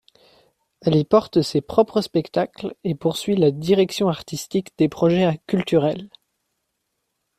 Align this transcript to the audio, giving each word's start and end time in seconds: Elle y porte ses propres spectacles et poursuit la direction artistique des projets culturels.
Elle 0.81 0.95
y 0.95 1.03
porte 1.05 1.43
ses 1.43 1.61
propres 1.61 2.01
spectacles 2.01 2.73
et 2.83 2.95
poursuit 2.95 3.35
la 3.35 3.51
direction 3.51 4.09
artistique 4.09 4.75
des 4.79 4.89
projets 4.89 5.39
culturels. 5.45 6.09